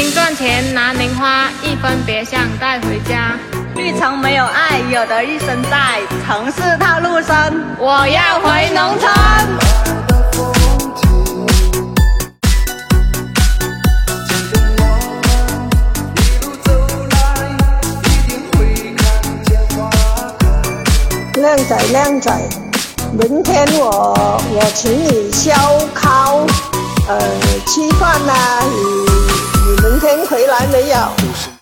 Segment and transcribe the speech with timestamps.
[0.00, 3.36] 新赚钱拿零花，一分别想带回家。
[3.74, 5.98] 绿城没有爱，有得一身债。
[6.24, 7.34] 城市套路深，
[7.80, 9.10] 我要回农村。
[21.34, 22.30] 靓仔靓仔，
[23.18, 25.52] 明天我我请你烧
[25.92, 26.46] 烤，
[27.08, 27.18] 呃，
[27.66, 29.37] 吃饭呢？
[30.00, 31.57] 今天回来没有？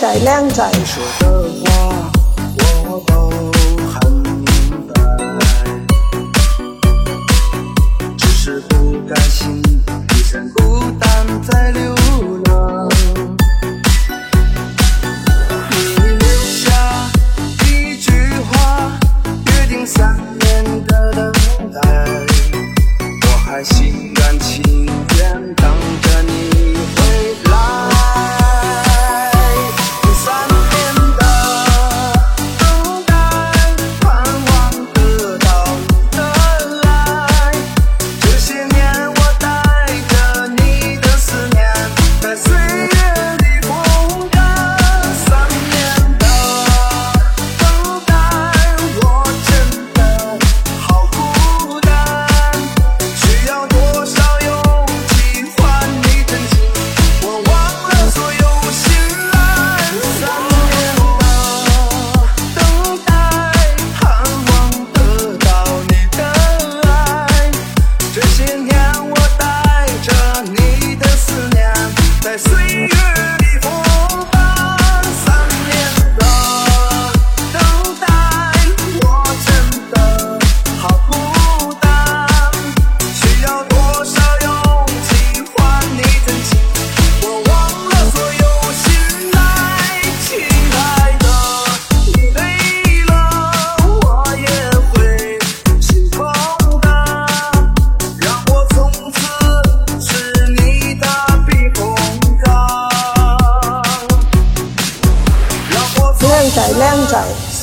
[0.00, 1.47] ใจแ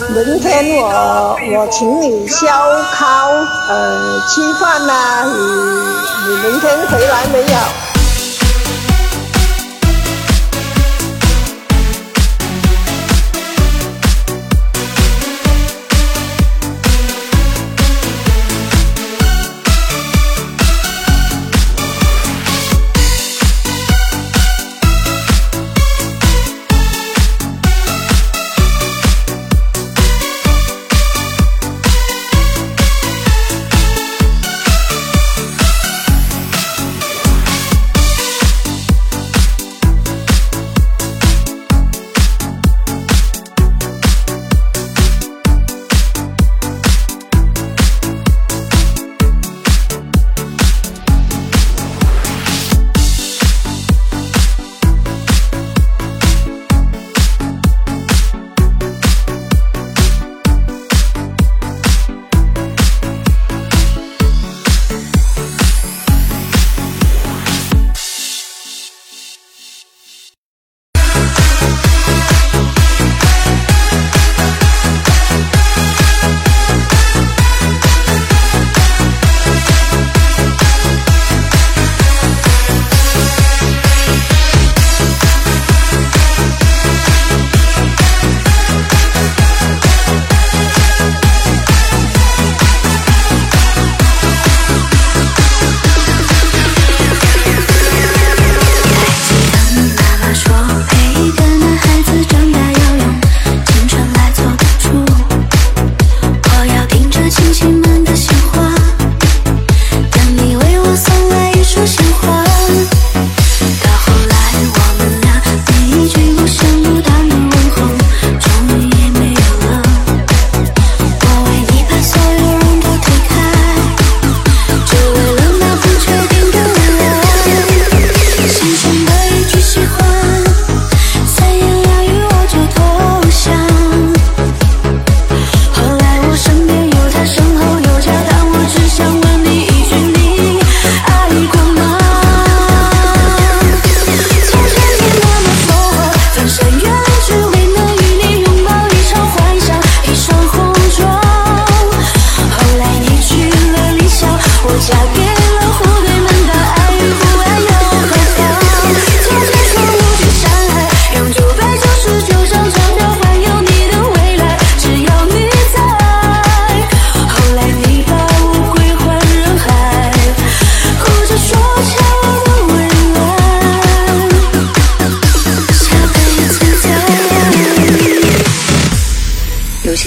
[0.10, 2.48] 明天我我请你烧
[2.94, 3.30] 烤
[3.70, 7.85] 呃吃饭呐你你明天回来没有？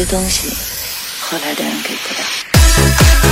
[0.08, 0.56] 东西
[1.20, 3.27] 后来的人给不了。